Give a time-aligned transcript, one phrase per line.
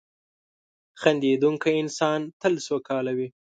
[1.01, 3.27] •خندېدونکی انسان تل سوکاله وي.